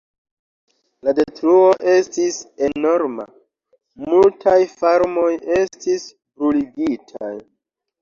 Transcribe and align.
La 1.07 1.13
detruo 1.19 1.67
estis 1.97 2.39
enorma; 2.69 3.27
multaj 4.09 4.57
farmoj 4.83 5.31
estis 5.63 6.11
bruligitaj. 6.19 7.35